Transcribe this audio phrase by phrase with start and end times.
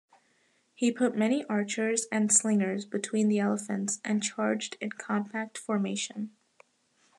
[0.73, 6.31] He put many archers and slingers between the elephants and charged in compact formation.